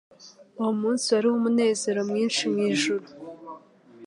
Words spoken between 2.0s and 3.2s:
mwinshi mu ijuru,